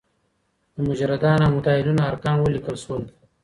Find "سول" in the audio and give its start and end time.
2.83-3.03